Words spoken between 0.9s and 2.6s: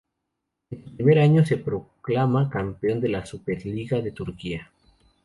primer año se proclama